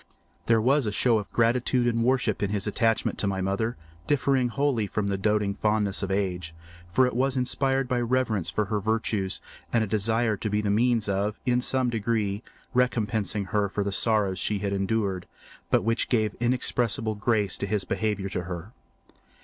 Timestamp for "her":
8.65-8.79, 13.53-13.69, 18.45-18.71